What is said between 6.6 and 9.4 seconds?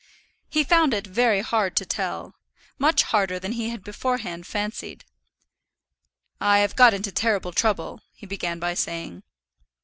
got into terrible trouble," he began by saying.